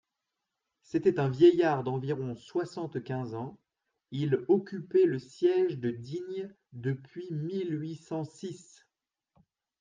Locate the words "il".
4.09-4.43